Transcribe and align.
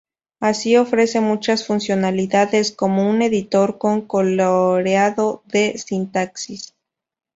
Así 0.39 0.77
ofrece 0.77 1.21
muchas 1.21 1.67
funcionalidades 1.67 2.71
como 2.71 3.07
un 3.07 3.21
editor 3.21 3.77
con 3.77 4.01
coloreado 4.07 5.43
de 5.45 5.77
sintaxis. 5.77 6.73